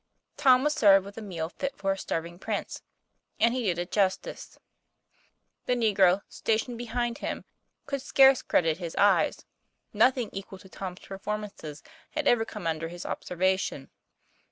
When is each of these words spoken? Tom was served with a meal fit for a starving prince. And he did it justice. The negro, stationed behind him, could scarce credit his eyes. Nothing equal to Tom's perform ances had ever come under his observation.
Tom 0.35 0.63
was 0.63 0.73
served 0.73 1.05
with 1.05 1.15
a 1.19 1.21
meal 1.21 1.47
fit 1.49 1.77
for 1.77 1.91
a 1.91 1.95
starving 1.99 2.39
prince. 2.39 2.81
And 3.39 3.53
he 3.53 3.61
did 3.65 3.77
it 3.77 3.91
justice. 3.91 4.57
The 5.67 5.75
negro, 5.75 6.23
stationed 6.27 6.79
behind 6.79 7.19
him, 7.19 7.45
could 7.85 8.01
scarce 8.01 8.41
credit 8.41 8.77
his 8.79 8.95
eyes. 8.95 9.45
Nothing 9.93 10.31
equal 10.33 10.57
to 10.57 10.69
Tom's 10.69 11.01
perform 11.01 11.43
ances 11.43 11.83
had 12.15 12.27
ever 12.27 12.45
come 12.45 12.65
under 12.65 12.87
his 12.87 13.05
observation. 13.05 13.91